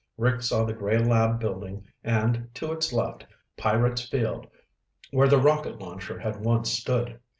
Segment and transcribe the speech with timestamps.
[0.17, 3.23] Rick saw the gray lab building and, to its left,
[3.55, 4.47] Pirate's Field
[5.11, 7.19] where the rocket launcher had once stood.